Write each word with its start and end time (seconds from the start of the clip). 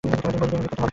তিনি 0.03 0.15
পরিচিতি 0.23 0.43
এবং 0.47 0.59
বিখ্যাত 0.63 0.79
হন। 0.81 0.87